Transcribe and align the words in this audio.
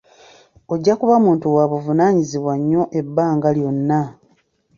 Ojja 0.73 0.93
kuba 0.99 1.15
muntu 1.25 1.45
wa 1.55 1.63
buvunaanyizibwa 1.71 2.53
nyo 2.69 2.81
ebbanga 2.99 3.49
lyonna. 3.57 4.01